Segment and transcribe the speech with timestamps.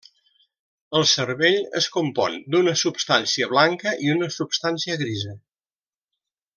[0.99, 5.39] El cervell es compon d'una substància blanca i una substància grisa.